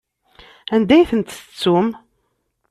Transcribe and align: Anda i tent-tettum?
Anda 0.75 0.95
i 0.99 1.09
tent-tettum? 1.09 1.87